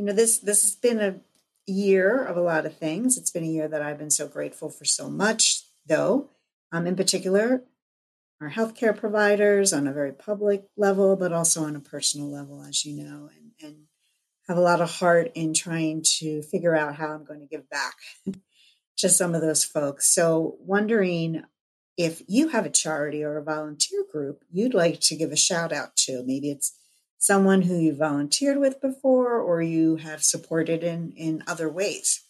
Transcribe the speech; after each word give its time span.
You 0.00 0.06
know, 0.06 0.12
this 0.14 0.38
this 0.38 0.62
has 0.62 0.74
been 0.74 0.98
a 0.98 1.20
year 1.70 2.24
of 2.24 2.38
a 2.38 2.40
lot 2.40 2.64
of 2.64 2.74
things. 2.74 3.18
It's 3.18 3.30
been 3.30 3.44
a 3.44 3.46
year 3.46 3.68
that 3.68 3.82
I've 3.82 3.98
been 3.98 4.10
so 4.10 4.26
grateful 4.26 4.70
for 4.70 4.86
so 4.86 5.10
much, 5.10 5.64
though. 5.86 6.30
Um, 6.72 6.86
in 6.86 6.96
particular, 6.96 7.64
our 8.40 8.48
healthcare 8.48 8.96
providers 8.96 9.74
on 9.74 9.86
a 9.86 9.92
very 9.92 10.12
public 10.12 10.64
level, 10.74 11.16
but 11.16 11.34
also 11.34 11.64
on 11.64 11.76
a 11.76 11.80
personal 11.80 12.32
level, 12.32 12.64
as 12.64 12.82
you 12.86 13.04
know, 13.04 13.28
and, 13.36 13.50
and 13.62 13.76
have 14.48 14.56
a 14.56 14.62
lot 14.62 14.80
of 14.80 14.90
heart 14.90 15.32
in 15.34 15.52
trying 15.52 16.02
to 16.18 16.40
figure 16.40 16.74
out 16.74 16.94
how 16.94 17.08
I'm 17.08 17.24
going 17.24 17.40
to 17.40 17.46
give 17.46 17.68
back 17.68 17.96
to 18.96 19.10
some 19.10 19.34
of 19.34 19.42
those 19.42 19.64
folks. 19.64 20.08
So, 20.14 20.56
wondering 20.60 21.44
if 21.98 22.22
you 22.26 22.48
have 22.48 22.64
a 22.64 22.70
charity 22.70 23.22
or 23.22 23.36
a 23.36 23.44
volunteer 23.44 24.02
group 24.10 24.44
you'd 24.50 24.72
like 24.72 25.00
to 25.00 25.16
give 25.16 25.30
a 25.30 25.36
shout 25.36 25.74
out 25.74 25.94
to. 25.96 26.22
Maybe 26.24 26.50
it's 26.50 26.79
someone 27.20 27.60
who 27.62 27.76
you 27.78 27.94
volunteered 27.94 28.58
with 28.58 28.80
before 28.80 29.38
or 29.38 29.62
you 29.62 29.96
have 29.96 30.24
supported 30.24 30.82
in, 30.82 31.12
in 31.16 31.44
other 31.46 31.68
ways. 31.68 32.24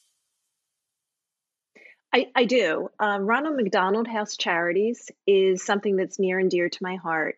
I, 2.12 2.26
I 2.34 2.44
do. 2.44 2.90
Um, 2.98 3.24
Ronald 3.24 3.56
McDonald 3.56 4.08
House 4.08 4.36
Charities 4.36 5.10
is 5.28 5.62
something 5.64 5.94
that's 5.96 6.18
near 6.18 6.40
and 6.40 6.50
dear 6.50 6.68
to 6.68 6.82
my 6.82 6.96
heart. 6.96 7.36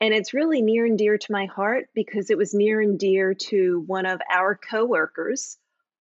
And 0.00 0.14
it's 0.14 0.32
really 0.32 0.62
near 0.62 0.86
and 0.86 0.96
dear 0.96 1.18
to 1.18 1.32
my 1.32 1.46
heart 1.46 1.88
because 1.92 2.30
it 2.30 2.38
was 2.38 2.54
near 2.54 2.80
and 2.80 2.98
dear 2.98 3.34
to 3.34 3.82
one 3.86 4.06
of 4.06 4.20
our 4.30 4.56
coworkers' 4.56 5.58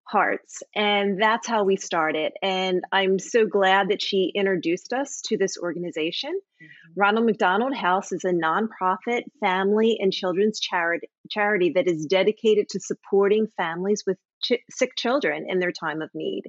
hearts. 0.09 0.63
And 0.75 1.21
that's 1.21 1.47
how 1.49 1.65
we 1.65 1.77
started. 1.77 2.33
And 2.41 2.83
I'm 2.93 3.19
so 3.19 3.45
glad 3.47 3.89
that 3.89 4.01
she 4.01 4.31
introduced 4.35 4.93
us 4.93 5.21
to 5.27 5.37
this 5.37 5.59
organization. 5.59 6.31
Mm-hmm. 6.31 7.01
Ronald 7.01 7.27
McDonald 7.27 7.75
House 7.75 8.13
is 8.13 8.25
a 8.25 8.31
nonprofit 8.31 9.23
family 9.41 9.99
and 10.01 10.13
children's 10.13 10.61
charity, 10.61 11.09
charity 11.29 11.73
that 11.75 11.89
is 11.89 12.07
dedicated 12.07 12.69
to 12.71 12.81
supporting 12.81 13.49
families 13.57 14.05
with 14.07 14.17
ch- 14.45 14.63
sick 14.71 14.93
children 14.97 15.47
in 15.49 15.59
their 15.59 15.73
time 15.73 16.03
of 16.03 16.11
need. 16.15 16.45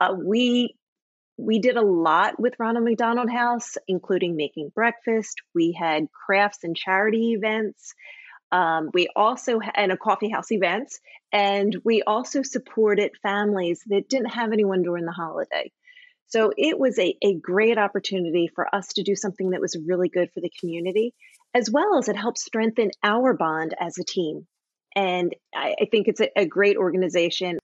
Uh, 0.00 0.14
we 0.24 0.74
we 1.38 1.58
did 1.58 1.76
a 1.76 1.82
lot 1.82 2.40
with 2.40 2.54
Ronald 2.58 2.84
McDonald 2.84 3.30
House, 3.30 3.76
including 3.86 4.36
making 4.36 4.72
breakfast. 4.74 5.36
We 5.54 5.76
had 5.78 6.06
crafts 6.10 6.64
and 6.64 6.74
charity 6.74 7.32
events. 7.32 7.94
Um, 8.56 8.88
we 8.94 9.08
also 9.14 9.60
and 9.74 9.92
a 9.92 9.98
coffee 9.98 10.30
house 10.30 10.50
events, 10.50 10.98
and 11.30 11.76
we 11.84 12.02
also 12.02 12.40
supported 12.42 13.10
families 13.22 13.82
that 13.88 14.08
didn't 14.08 14.30
have 14.30 14.52
anyone 14.52 14.82
during 14.82 15.04
the 15.04 15.12
holiday. 15.12 15.70
So 16.28 16.52
it 16.56 16.78
was 16.78 16.98
a, 16.98 17.14
a 17.22 17.34
great 17.34 17.76
opportunity 17.76 18.48
for 18.54 18.74
us 18.74 18.86
to 18.94 19.02
do 19.02 19.14
something 19.14 19.50
that 19.50 19.60
was 19.60 19.76
really 19.86 20.08
good 20.08 20.30
for 20.32 20.40
the 20.40 20.50
community, 20.58 21.12
as 21.52 21.70
well 21.70 21.98
as 21.98 22.08
it 22.08 22.16
helped 22.16 22.38
strengthen 22.38 22.92
our 23.02 23.34
bond 23.34 23.74
as 23.78 23.98
a 23.98 24.04
team. 24.04 24.46
And 24.94 25.36
I, 25.54 25.74
I 25.82 25.84
think 25.90 26.08
it's 26.08 26.22
a, 26.22 26.30
a 26.34 26.46
great 26.46 26.78
organization. 26.78 27.58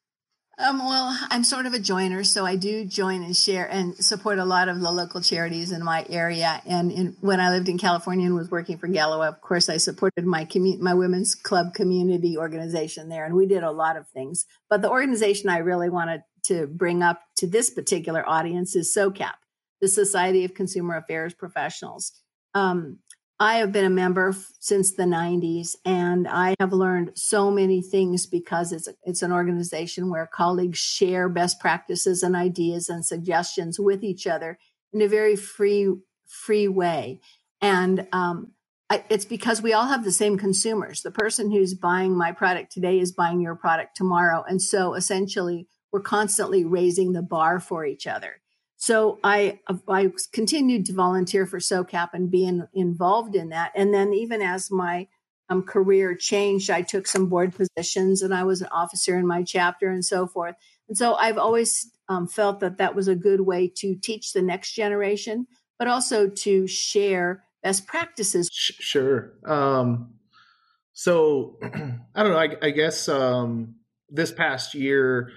Um, 0.59 0.81
well, 0.81 1.19
I'm 1.31 1.45
sort 1.45 1.65
of 1.65 1.73
a 1.73 1.79
joiner, 1.79 2.25
so 2.25 2.45
I 2.45 2.57
do 2.57 2.85
join 2.85 3.23
and 3.23 3.35
share 3.35 3.67
and 3.71 3.97
support 3.97 4.39
a 4.39 4.45
lot 4.45 4.69
of 4.69 4.81
the 4.81 4.93
local 4.93 5.23
charities 5.23 5.73
in 5.73 5.83
my 5.83 6.05
area. 6.11 6.61
And 6.67 6.93
in, 6.93 7.17
when 7.21 7.41
I 7.41 7.49
lived 7.49 7.71
in 7.71 7.79
California 7.79 8.27
and 8.27 8.35
was 8.35 8.51
working 8.51 8.77
for 8.77 8.87
Gallo, 8.87 9.23
of 9.23 9.41
course, 9.41 9.71
I 9.71 9.79
supported 9.79 10.27
my 10.27 10.45
commu- 10.45 10.79
my 10.79 10.93
women's 10.93 11.35
club 11.35 11.73
community 11.73 12.37
organization 12.37 13.09
there, 13.09 13.25
and 13.25 13.35
we 13.35 13.47
did 13.47 13.63
a 13.63 13.71
lot 13.71 13.97
of 13.97 14.07
things. 14.09 14.45
But 14.69 14.83
the 14.83 14.91
organization 14.91 15.49
I 15.49 15.59
really 15.59 15.89
wanted 15.89 16.23
to 16.45 16.67
bring 16.67 17.03
up 17.03 17.23
to 17.37 17.47
this 17.47 17.71
particular 17.71 18.29
audience 18.29 18.77
is 18.77 18.95
SOCAP, 18.95 19.35
the 19.81 19.89
Society 19.89 20.45
of 20.45 20.53
Consumer 20.53 20.97
Affairs 20.97 21.33
Professionals. 21.33 22.13
Um, 22.55 22.99
I 23.41 23.57
have 23.57 23.73
been 23.73 23.85
a 23.85 23.91
member 23.91 24.35
since 24.61 24.93
the 24.93 25.03
90s, 25.03 25.75
and 25.85 26.29
I 26.29 26.55
have 26.61 26.73
learned 26.73 27.13
so 27.15 27.51
many 27.51 27.83
things 27.83 28.27
because 28.27 28.73
it's 28.73 28.89
it's 29.05 29.23
an 29.23 29.33
organization 29.33 30.11
where 30.11 30.27
colleagues 30.27 30.79
share 30.79 31.29
best 31.29 31.59
practices 31.59 32.23
and 32.23 32.37
ideas 32.37 32.89
and 32.89 33.05
suggestions 33.05 33.81
with 33.81 34.05
each 34.05 34.27
other 34.27 34.59
in 34.93 35.03
a 35.03 35.09
very 35.09 35.35
free 35.35 35.89
free 36.27 36.69
way, 36.69 37.21
and 37.61 38.07
um, 38.13 38.53
it's 39.11 39.25
because 39.25 39.63
we 39.63 39.73
all 39.73 39.87
have 39.87 40.05
the 40.05 40.13
same 40.13 40.37
consumers. 40.37 41.03
The 41.03 41.11
person 41.11 41.51
who's 41.51 41.75
buying 41.75 42.17
my 42.17 42.33
product 42.33 42.71
today 42.71 43.01
is 43.01 43.13
buying 43.13 43.41
your 43.41 43.57
product 43.57 43.97
tomorrow, 43.97 44.45
and 44.47 44.61
so 44.61 44.95
essentially 44.95 45.67
we're 45.91 46.01
constantly 46.01 46.65
raising 46.65 47.13
the 47.13 47.23
bar 47.23 47.61
for 47.61 47.85
each 47.85 48.07
other. 48.07 48.42
So 48.83 49.21
I 49.23 49.61
I 49.87 50.11
continued 50.33 50.87
to 50.87 50.93
volunteer 50.93 51.47
for 51.47 51.61
SOCAP 51.61 52.09
and 52.15 52.29
being 52.29 52.67
involved 52.75 53.37
in 53.37 53.51
that. 53.51 53.71
And 53.77 53.95
then 53.95 54.13
even 54.13 54.43
as 54.43 54.73
my 54.73 55.07
um, 55.49 55.63
career 55.63 56.17
changed, 56.17 56.69
I 56.69 56.83
took 56.83 57.07
some 57.07 57.29
board 57.29 57.55
positions 57.55 58.23
and 58.23 58.35
I 58.35 58.43
was 58.43 58.61
an 58.61 58.67
officer 58.73 59.17
in 59.17 59.25
my 59.25 59.45
chapter 59.45 59.89
and 59.89 60.05
so 60.05 60.27
forth. 60.27 60.57
And 60.89 60.99
so 60.99 61.15
I've 61.15 61.39
always 61.39 61.93
um, 62.09 62.27
felt 62.27 62.59
that 62.59 62.79
that 62.79 62.97
was 62.97 63.07
a 63.07 63.15
good 63.15 63.43
way 63.43 63.69
to 63.77 63.95
teach 63.95 64.33
the 64.33 64.43
next 64.43 64.73
generation, 64.73 65.47
but 65.79 65.87
also 65.87 66.29
to 66.29 66.67
share 66.67 67.45
best 67.63 67.87
practices. 67.87 68.51
Sure. 68.53 69.33
Um, 69.47 70.15
so 70.93 71.57
I 71.63 72.23
don't 72.25 72.33
know. 72.33 72.37
I, 72.37 72.57
I 72.61 72.71
guess 72.71 73.09
um, 73.09 73.77
this 74.11 74.33
past 74.33 74.75
year 74.75 75.31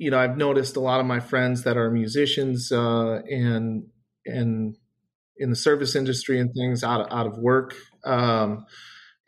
you 0.00 0.10
know, 0.10 0.18
I've 0.18 0.38
noticed 0.38 0.76
a 0.76 0.80
lot 0.80 1.00
of 1.00 1.04
my 1.04 1.20
friends 1.20 1.64
that 1.64 1.76
are 1.76 1.90
musicians 1.90 2.72
uh, 2.72 3.20
and 3.30 3.86
and 4.24 4.74
in 5.36 5.50
the 5.50 5.56
service 5.56 5.94
industry 5.94 6.40
and 6.40 6.50
things 6.54 6.82
out 6.82 7.02
of, 7.02 7.12
out 7.12 7.26
of 7.26 7.36
work. 7.36 7.74
Um, 8.02 8.64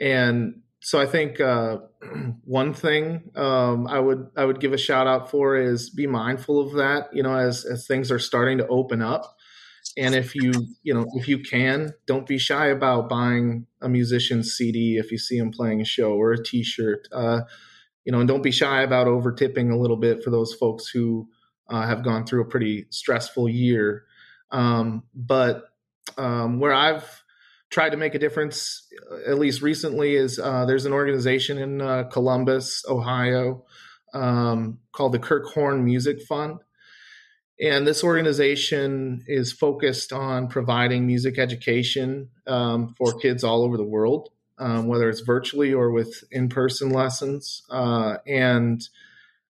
and 0.00 0.62
so 0.80 0.98
I 0.98 1.04
think 1.04 1.40
uh, 1.40 1.76
one 2.44 2.72
thing 2.72 3.32
um, 3.36 3.86
I 3.86 4.00
would 4.00 4.30
I 4.34 4.46
would 4.46 4.60
give 4.60 4.72
a 4.72 4.78
shout 4.78 5.06
out 5.06 5.30
for 5.30 5.56
is 5.56 5.90
be 5.90 6.06
mindful 6.06 6.58
of 6.58 6.72
that. 6.76 7.14
You 7.14 7.22
know, 7.22 7.36
as 7.36 7.66
as 7.66 7.86
things 7.86 8.10
are 8.10 8.18
starting 8.18 8.56
to 8.56 8.66
open 8.68 9.02
up, 9.02 9.36
and 9.98 10.14
if 10.14 10.34
you 10.34 10.52
you 10.82 10.94
know 10.94 11.04
if 11.16 11.28
you 11.28 11.40
can, 11.40 11.92
don't 12.06 12.26
be 12.26 12.38
shy 12.38 12.68
about 12.68 13.10
buying 13.10 13.66
a 13.82 13.90
musician's 13.90 14.54
CD 14.54 14.96
if 14.96 15.12
you 15.12 15.18
see 15.18 15.36
him 15.36 15.50
playing 15.50 15.82
a 15.82 15.84
show 15.84 16.14
or 16.14 16.32
a 16.32 16.42
T-shirt. 16.42 17.08
Uh, 17.12 17.42
you 18.04 18.12
know, 18.12 18.20
and 18.20 18.28
don't 18.28 18.42
be 18.42 18.50
shy 18.50 18.82
about 18.82 19.06
over 19.06 19.32
tipping 19.32 19.70
a 19.70 19.78
little 19.78 19.96
bit 19.96 20.22
for 20.22 20.30
those 20.30 20.54
folks 20.54 20.88
who 20.88 21.28
uh, 21.68 21.86
have 21.86 22.04
gone 22.04 22.26
through 22.26 22.42
a 22.42 22.48
pretty 22.48 22.86
stressful 22.90 23.48
year. 23.48 24.04
Um, 24.50 25.04
but 25.14 25.64
um, 26.18 26.60
where 26.60 26.74
I've 26.74 27.22
tried 27.70 27.90
to 27.90 27.96
make 27.96 28.14
a 28.14 28.18
difference, 28.18 28.86
at 29.26 29.38
least 29.38 29.62
recently, 29.62 30.14
is 30.14 30.38
uh, 30.38 30.66
there's 30.66 30.84
an 30.84 30.92
organization 30.92 31.58
in 31.58 31.80
uh, 31.80 32.04
Columbus, 32.04 32.84
Ohio, 32.88 33.64
um, 34.12 34.78
called 34.92 35.12
the 35.12 35.18
Kirk 35.18 35.46
Horn 35.46 35.84
Music 35.84 36.20
Fund. 36.22 36.58
And 37.60 37.86
this 37.86 38.02
organization 38.02 39.22
is 39.26 39.52
focused 39.52 40.12
on 40.12 40.48
providing 40.48 41.06
music 41.06 41.38
education 41.38 42.30
um, 42.46 42.94
for 42.98 43.18
kids 43.18 43.44
all 43.44 43.62
over 43.62 43.76
the 43.76 43.84
world 43.84 44.30
um, 44.62 44.86
whether 44.86 45.10
it's 45.10 45.20
virtually 45.20 45.74
or 45.74 45.90
with 45.90 46.22
in-person 46.30 46.90
lessons. 46.90 47.62
Uh, 47.68 48.18
and 48.28 48.88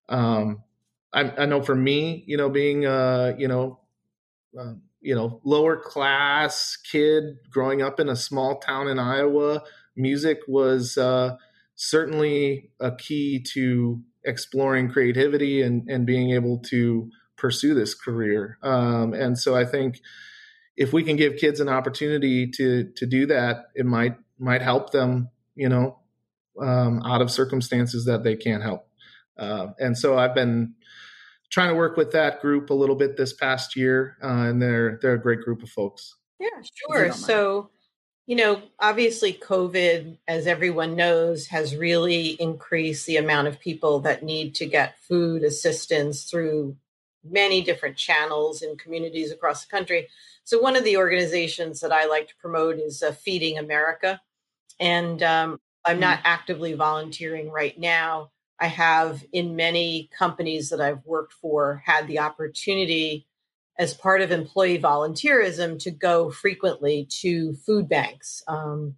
um, 0.09 0.63
I, 1.13 1.31
I, 1.37 1.45
know 1.45 1.61
for 1.61 1.75
me, 1.75 2.25
you 2.27 2.39
know, 2.39 2.49
being 2.49 2.87
uh, 2.87 3.35
you 3.37 3.47
know, 3.47 3.81
uh, 4.59 4.73
you 5.03 5.15
know, 5.15 5.41
lower 5.45 5.77
class 5.77 6.79
kid 6.91 7.37
growing 7.51 7.83
up 7.83 8.01
in 8.01 8.09
a 8.09 8.17
small 8.17 8.59
town 8.59 8.89
in 8.89 8.99
Iowa, 8.99 9.63
music 9.97 10.39
was 10.49 10.97
uh, 10.97 11.37
certainly 11.75 12.71
a 12.81 12.97
key 12.97 13.45
to 13.53 14.01
exploring 14.25 14.89
creativity 14.89 15.61
and, 15.61 15.91
and 15.91 16.07
being 16.07 16.31
able 16.31 16.59
to 16.71 17.11
pursue 17.37 17.75
this 17.75 17.93
career. 17.93 18.57
Um, 18.63 19.13
and 19.13 19.39
so 19.39 19.55
I 19.55 19.67
think 19.67 20.01
if 20.75 20.95
we 20.95 21.03
can 21.03 21.17
give 21.17 21.37
kids 21.37 21.61
an 21.61 21.69
opportunity 21.69 22.51
to 22.53 22.91
to 22.97 23.05
do 23.05 23.27
that, 23.27 23.67
it 23.75 23.85
might 23.85 24.17
might 24.43 24.63
help 24.63 24.91
them, 24.91 25.31
you 25.55 25.69
know, 25.69 25.99
um, 26.61 27.01
out 27.05 27.23
of 27.23 27.31
circumstances 27.31 28.05
that 28.07 28.25
they 28.25 28.37
can't 28.37 28.63
help. 28.63 28.87
Uh, 29.39 29.69
and 29.79 29.97
so 29.97 30.19
I've 30.19 30.35
been 30.35 30.75
trying 31.51 31.69
to 31.69 31.75
work 31.75 31.97
with 31.97 32.13
that 32.13 32.41
group 32.41 32.71
a 32.71 32.75
little 32.75 32.97
bit 32.97 33.17
this 33.17 33.33
past 33.33 33.77
year, 33.77 34.17
uh, 34.23 34.27
and 34.27 34.61
they're 34.61 34.99
they're 35.01 35.15
a 35.15 35.21
great 35.21 35.41
group 35.41 35.63
of 35.63 35.71
folks. 35.71 36.17
Yeah, 36.41 36.49
sure. 36.89 37.13
So, 37.13 37.71
you 38.27 38.37
know, 38.37 38.63
obviously, 38.81 39.33
COVID, 39.33 40.19
as 40.27 40.47
everyone 40.47 40.97
knows, 40.97 41.47
has 41.47 41.77
really 41.77 42.31
increased 42.31 43.07
the 43.07 43.17
amount 43.17 43.49
of 43.49 43.61
people 43.61 44.01
that 44.01 44.23
need 44.23 44.55
to 44.57 44.67
get 44.67 44.99
food 45.01 45.45
assistance 45.45 46.25
through 46.25 46.77
many 47.25 47.63
different 47.63 47.97
channels 47.97 48.63
in 48.63 48.77
communities 48.77 49.31
across 49.31 49.65
the 49.65 49.71
country. 49.71 50.09
So, 50.45 50.61
one 50.61 50.77
of 50.77 50.85
the 50.85 50.97
organizations 50.97 51.81
that 51.81 51.93
I 51.93 52.07
like 52.07 52.29
to 52.29 52.37
promote 52.41 52.77
is 52.77 53.03
uh, 53.03 53.13
Feeding 53.13 53.59
America. 53.59 54.21
And 54.83 55.23
um, 55.23 55.61
I'm 55.85 56.01
not 56.01 56.19
mm. 56.19 56.23
actively 56.25 56.75
volunteering 56.75 57.51
right 57.51 57.79
now. 57.79 58.33
I 58.61 58.67
have, 58.67 59.25
in 59.33 59.57
many 59.57 60.11
companies 60.17 60.71
that 60.71 60.81
I've 60.81 61.07
worked 61.07 61.33
for, 61.33 61.83
had 61.87 62.09
the 62.09 62.19
opportunity 62.19 63.27
as 63.79 63.95
part 63.95 64.21
of 64.21 64.31
employee 64.31 64.79
volunteerism 64.79 65.79
to 65.85 65.91
go 65.91 66.31
frequently 66.31 67.07
to 67.21 67.55
food 67.55 67.89
banks. 67.89 68.43
Um, 68.47 68.97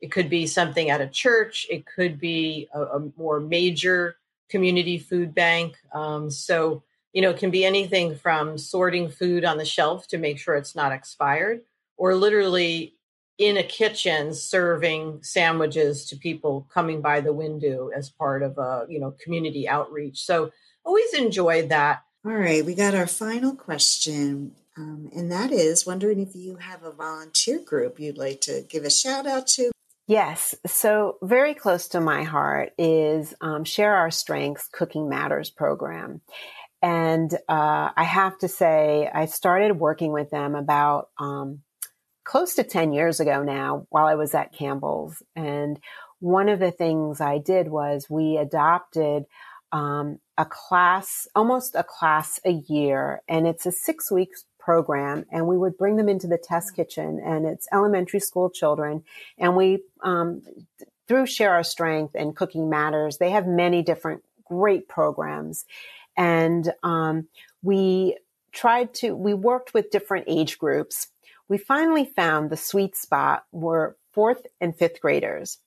it 0.00 0.12
could 0.12 0.28
be 0.28 0.46
something 0.46 0.90
at 0.90 1.00
a 1.00 1.08
church, 1.08 1.66
it 1.70 1.86
could 1.86 2.20
be 2.20 2.68
a, 2.74 2.80
a 2.82 3.12
more 3.16 3.40
major 3.40 4.16
community 4.50 4.98
food 4.98 5.34
bank. 5.34 5.76
Um, 5.94 6.30
so, 6.30 6.82
you 7.12 7.22
know, 7.22 7.30
it 7.30 7.38
can 7.38 7.50
be 7.50 7.64
anything 7.64 8.16
from 8.16 8.58
sorting 8.58 9.08
food 9.08 9.44
on 9.44 9.58
the 9.58 9.64
shelf 9.64 10.08
to 10.08 10.18
make 10.18 10.38
sure 10.38 10.56
it's 10.56 10.74
not 10.74 10.92
expired, 10.92 11.62
or 11.96 12.14
literally 12.14 12.94
in 13.42 13.56
a 13.56 13.62
kitchen 13.62 14.32
serving 14.32 15.22
sandwiches 15.22 16.06
to 16.06 16.16
people 16.16 16.66
coming 16.72 17.00
by 17.00 17.20
the 17.20 17.32
window 17.32 17.88
as 17.88 18.10
part 18.10 18.42
of 18.42 18.56
a 18.58 18.86
you 18.88 19.00
know 19.00 19.14
community 19.22 19.68
outreach 19.68 20.24
so 20.24 20.50
always 20.84 21.12
enjoyed 21.14 21.68
that 21.68 22.02
all 22.24 22.32
right, 22.32 22.64
we 22.64 22.76
got 22.76 22.94
our 22.94 23.08
final 23.08 23.56
question, 23.56 24.52
um, 24.76 25.10
and 25.12 25.32
that 25.32 25.50
is 25.50 25.84
wondering 25.84 26.20
if 26.20 26.36
you 26.36 26.54
have 26.54 26.84
a 26.84 26.92
volunteer 26.92 27.58
group 27.58 27.98
you'd 27.98 28.16
like 28.16 28.42
to 28.42 28.64
give 28.68 28.84
a 28.84 28.90
shout 28.90 29.26
out 29.26 29.48
to. 29.48 29.72
Yes, 30.06 30.54
so 30.64 31.18
very 31.20 31.52
close 31.52 31.88
to 31.88 32.00
my 32.00 32.22
heart 32.22 32.74
is 32.78 33.34
um, 33.40 33.64
Share 33.64 33.96
Our 33.96 34.12
Strengths 34.12 34.68
Cooking 34.68 35.08
Matters 35.08 35.50
program. 35.50 36.20
And 36.80 37.34
uh, 37.48 37.90
I 37.96 38.04
have 38.04 38.38
to 38.38 38.46
say, 38.46 39.10
I 39.12 39.26
started 39.26 39.80
working 39.80 40.12
with 40.12 40.30
them 40.30 40.54
about 40.54 41.08
um, 41.18 41.62
close 42.24 42.54
to 42.54 42.64
10 42.64 42.92
years 42.92 43.20
ago 43.20 43.42
now 43.42 43.86
while 43.90 44.06
I 44.06 44.14
was 44.14 44.34
at 44.34 44.52
Campbell's. 44.52 45.22
And 45.34 45.78
one 46.20 46.48
of 46.48 46.60
the 46.60 46.70
things 46.70 47.20
I 47.20 47.38
did 47.38 47.68
was 47.68 48.08
we 48.08 48.36
adopted 48.36 49.24
um, 49.72 50.18
a 50.38 50.44
class, 50.44 51.26
almost 51.34 51.74
a 51.74 51.82
class 51.82 52.38
a 52.44 52.52
year, 52.52 53.22
and 53.28 53.46
it's 53.46 53.66
a 53.66 53.72
six 53.72 54.10
weeks 54.10 54.44
program. 54.60 55.24
And 55.32 55.46
we 55.46 55.58
would 55.58 55.76
bring 55.76 55.96
them 55.96 56.08
into 56.08 56.26
the 56.26 56.38
test 56.38 56.76
kitchen, 56.76 57.20
and 57.24 57.46
it's 57.46 57.66
elementary 57.72 58.20
school 58.20 58.50
children. 58.50 59.02
And 59.38 59.56
we, 59.56 59.82
um, 60.02 60.42
through 61.08 61.26
Share 61.26 61.54
Our 61.54 61.64
Strength 61.64 62.14
and 62.14 62.36
Cooking 62.36 62.70
Matters, 62.70 63.18
they 63.18 63.30
have 63.30 63.46
many 63.46 63.82
different 63.82 64.22
great 64.44 64.88
programs. 64.88 65.64
And 66.16 66.72
um, 66.82 67.28
we 67.62 68.18
tried 68.52 68.94
to, 68.94 69.16
we 69.16 69.34
worked 69.34 69.74
with 69.74 69.90
different 69.90 70.26
age 70.28 70.58
groups. 70.58 71.08
We 71.48 71.58
finally 71.58 72.04
found 72.04 72.50
the 72.50 72.56
sweet 72.56 72.96
spot 72.96 73.44
were 73.52 73.96
fourth 74.12 74.46
and 74.60 74.76
fifth 74.76 75.00
graders. 75.00 75.58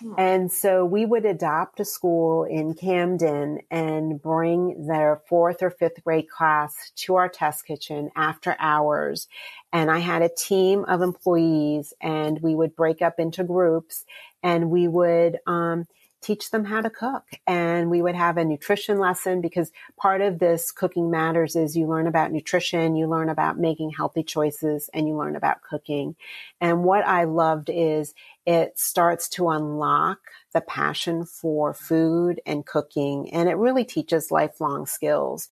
Hmm. 0.00 0.14
And 0.16 0.52
so 0.52 0.84
we 0.84 1.04
would 1.04 1.24
adopt 1.24 1.80
a 1.80 1.84
school 1.84 2.44
in 2.44 2.74
Camden 2.74 3.60
and 3.70 4.20
bring 4.20 4.86
their 4.86 5.22
fourth 5.28 5.62
or 5.62 5.70
fifth 5.70 6.02
grade 6.04 6.28
class 6.28 6.92
to 6.96 7.16
our 7.16 7.28
test 7.28 7.66
kitchen 7.66 8.10
after 8.14 8.56
hours. 8.58 9.28
And 9.72 9.90
I 9.90 9.98
had 9.98 10.22
a 10.22 10.28
team 10.28 10.84
of 10.84 11.02
employees 11.02 11.92
and 12.00 12.40
we 12.40 12.54
would 12.54 12.76
break 12.76 13.02
up 13.02 13.18
into 13.18 13.44
groups 13.44 14.04
and 14.42 14.70
we 14.70 14.86
would, 14.86 15.38
um, 15.46 15.86
teach 16.20 16.50
them 16.50 16.64
how 16.64 16.80
to 16.80 16.90
cook. 16.90 17.24
And 17.46 17.90
we 17.90 18.02
would 18.02 18.14
have 18.14 18.36
a 18.36 18.44
nutrition 18.44 18.98
lesson 18.98 19.40
because 19.40 19.70
part 19.96 20.20
of 20.20 20.38
this 20.38 20.72
cooking 20.72 21.10
matters 21.10 21.56
is 21.56 21.76
you 21.76 21.86
learn 21.86 22.06
about 22.06 22.32
nutrition, 22.32 22.96
you 22.96 23.06
learn 23.06 23.28
about 23.28 23.58
making 23.58 23.90
healthy 23.90 24.22
choices, 24.22 24.90
and 24.92 25.06
you 25.06 25.16
learn 25.16 25.36
about 25.36 25.62
cooking. 25.62 26.16
And 26.60 26.84
what 26.84 27.06
I 27.06 27.24
loved 27.24 27.70
is 27.72 28.14
it 28.46 28.78
starts 28.78 29.28
to 29.30 29.50
unlock 29.50 30.18
the 30.52 30.60
passion 30.60 31.24
for 31.24 31.74
food 31.74 32.40
and 32.46 32.66
cooking, 32.66 33.32
and 33.32 33.48
it 33.48 33.56
really 33.56 33.84
teaches 33.84 34.30
lifelong 34.30 34.86
skills. 34.86 35.50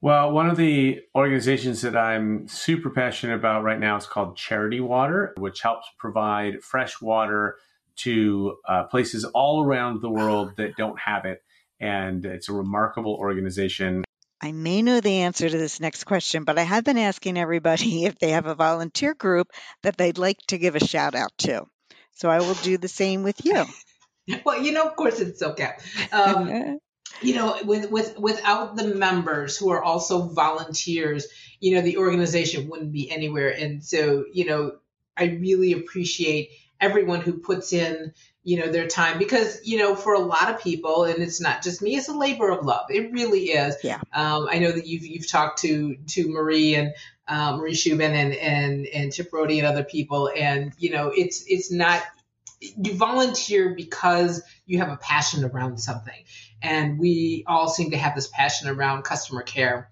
Well, 0.00 0.30
one 0.30 0.48
of 0.48 0.56
the 0.56 1.00
organizations 1.16 1.82
that 1.82 1.96
I'm 1.96 2.46
super 2.46 2.88
passionate 2.88 3.34
about 3.34 3.64
right 3.64 3.80
now 3.80 3.96
is 3.96 4.06
called 4.06 4.36
Charity 4.36 4.78
Water, 4.78 5.34
which 5.36 5.60
helps 5.60 5.88
provide 5.98 6.62
fresh 6.62 7.00
water 7.00 7.56
to 7.98 8.56
uh, 8.66 8.84
places 8.84 9.24
all 9.24 9.64
around 9.64 10.00
the 10.00 10.10
world 10.10 10.52
that 10.56 10.76
don't 10.76 10.98
have 10.98 11.24
it. 11.24 11.42
And 11.80 12.24
it's 12.24 12.48
a 12.48 12.52
remarkable 12.52 13.14
organization. 13.14 14.04
I 14.40 14.52
may 14.52 14.82
know 14.82 15.00
the 15.00 15.20
answer 15.20 15.48
to 15.48 15.58
this 15.58 15.80
next 15.80 16.04
question, 16.04 16.44
but 16.44 16.58
I 16.58 16.62
have 16.62 16.84
been 16.84 16.98
asking 16.98 17.38
everybody 17.38 18.04
if 18.04 18.18
they 18.18 18.30
have 18.30 18.46
a 18.46 18.54
volunteer 18.54 19.14
group 19.14 19.48
that 19.82 19.96
they'd 19.96 20.18
like 20.18 20.38
to 20.48 20.58
give 20.58 20.76
a 20.76 20.84
shout 20.84 21.14
out 21.14 21.32
to. 21.38 21.66
So 22.14 22.28
I 22.28 22.38
will 22.38 22.54
do 22.54 22.78
the 22.78 22.88
same 22.88 23.22
with 23.22 23.44
you. 23.44 23.64
well, 24.44 24.60
you 24.60 24.72
know, 24.72 24.86
of 24.86 24.96
course 24.96 25.20
it's 25.20 25.42
okay. 25.42 25.72
Um, 26.12 26.78
you 27.22 27.34
know, 27.34 27.58
with, 27.64 27.90
with 27.90 28.18
without 28.18 28.76
the 28.76 28.94
members 28.94 29.56
who 29.56 29.70
are 29.70 29.82
also 29.82 30.28
volunteers, 30.28 31.26
you 31.60 31.74
know, 31.74 31.80
the 31.80 31.96
organization 31.96 32.68
wouldn't 32.68 32.92
be 32.92 33.10
anywhere. 33.10 33.50
And 33.50 33.84
so, 33.84 34.24
you 34.32 34.46
know, 34.46 34.72
I 35.16 35.24
really 35.24 35.72
appreciate 35.72 36.50
everyone 36.80 37.20
who 37.20 37.34
puts 37.34 37.72
in 37.72 38.12
you 38.42 38.58
know 38.58 38.70
their 38.70 38.86
time. 38.86 39.18
Because 39.18 39.60
you 39.64 39.78
know 39.78 39.94
for 39.94 40.14
a 40.14 40.20
lot 40.20 40.52
of 40.52 40.60
people 40.60 41.04
and 41.04 41.22
it's 41.22 41.40
not 41.40 41.62
just 41.62 41.82
me 41.82 41.96
it's 41.96 42.08
a 42.08 42.14
labor 42.14 42.50
of 42.50 42.64
love. 42.64 42.86
It 42.90 43.12
really 43.12 43.50
is. 43.50 43.76
Yeah. 43.82 44.00
Um, 44.12 44.48
i 44.50 44.58
know 44.58 44.72
that 44.72 44.86
you've 44.86 45.04
you've 45.04 45.28
talked 45.28 45.60
to 45.60 45.96
to 46.08 46.28
marie 46.28 46.74
and 46.74 46.94
um, 47.26 47.58
marie 47.58 47.72
shubin 47.72 48.12
and 48.14 48.34
and 48.34 48.86
and 48.86 49.12
chip 49.12 49.30
Rohde 49.30 49.58
and 49.58 49.66
other 49.66 49.84
people 49.84 50.30
and 50.34 50.72
you 50.78 50.90
know 50.90 51.12
it's 51.14 51.44
it's 51.46 51.70
not 51.70 52.02
you 52.60 52.94
volunteer 52.94 53.74
because 53.74 54.42
you 54.66 54.78
have 54.78 54.90
a 54.90 54.96
passion 54.96 55.44
around 55.44 55.78
something. 55.78 56.24
And 56.62 56.98
we 56.98 57.44
all 57.46 57.68
seem 57.68 57.92
to 57.92 57.96
have 57.96 58.14
this 58.14 58.26
passion 58.28 58.68
around 58.68 59.02
customer 59.02 59.42
care. 59.42 59.90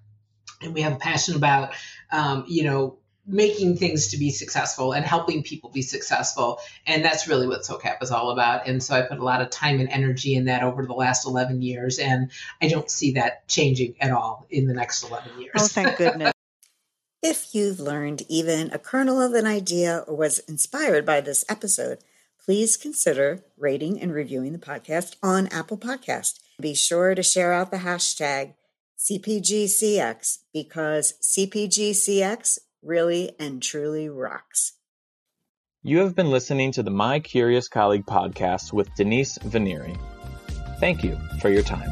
And 0.63 0.75
we 0.75 0.83
have 0.83 0.95
a 0.95 0.99
passion 0.99 1.37
about 1.37 1.75
um, 2.11 2.45
you 2.49 2.65
know 2.65 2.99
making 3.27 3.77
things 3.77 4.09
to 4.09 4.17
be 4.17 4.31
successful 4.31 4.93
and 4.93 5.05
helping 5.05 5.43
people 5.43 5.71
be 5.71 5.83
successful. 5.83 6.61
And 6.87 7.05
that's 7.05 7.27
really 7.27 7.49
what 7.49 7.63
SOCAP 7.63 8.03
is 8.03 8.11
all 8.11 8.31
about. 8.31 8.69
And 8.69 8.83
so 8.83 8.95
I 8.95 9.03
put 9.03 9.19
a 9.19 9.25
lot 9.25 9.43
of 9.43 9.51
time 9.51 9.81
and 9.81 9.89
energy 9.89 10.35
in 10.35 10.45
that 10.45 10.63
over 10.63 10.87
the 10.87 10.93
last 10.93 11.27
11 11.27 11.61
years. 11.63 11.99
And 11.99 12.31
I 12.63 12.69
don't 12.69 12.91
see 12.91 13.13
that 13.13 13.49
changing 13.49 13.97
at 14.01 14.13
all 14.13 14.47
in 14.51 14.67
the 14.67 14.75
next 14.75 15.03
11 15.03 15.41
years. 15.41 15.53
Oh, 15.57 15.67
thank 15.67 15.97
goodness. 15.97 16.33
if 17.23 17.55
you've 17.55 17.81
learned 17.81 18.23
even 18.29 18.71
a 18.73 18.79
kernel 18.79 19.21
of 19.21 19.35
an 19.35 19.47
idea 19.47 20.05
or 20.07 20.17
was 20.17 20.39
inspired 20.41 21.05
by 21.05 21.21
this 21.21 21.45
episode, 21.49 21.99
please 22.45 22.77
consider 22.77 23.43
rating 23.59 24.01
and 24.01 24.13
reviewing 24.13 24.53
the 24.53 24.59
podcast 24.59 25.17
on 25.21 25.49
Apple 25.49 25.77
Podcast. 25.77 26.39
Be 26.61 26.75
sure 26.75 27.15
to 27.17 27.23
share 27.23 27.53
out 27.53 27.73
the 27.73 27.79
hashtag 27.79 28.55
CPGCX 28.99 30.39
because 30.53 31.15
CPGCX 31.21 32.59
really 32.87 33.33
and 33.39 33.63
truly 33.63 34.09
rocks. 34.09 34.73
You 35.83 35.99
have 35.99 36.15
been 36.15 36.31
listening 36.31 36.73
to 36.73 36.83
the 36.83 36.91
My 36.91 37.21
Curious 37.21 37.69
Colleague 37.69 38.07
podcast 38.07 38.73
with 38.73 38.89
Denise 38.97 39.39
Vanieri. 39.43 39.97
Thank 40.81 41.05
you 41.05 41.19
for 41.41 41.49
your 41.49 41.63
time. 41.63 41.91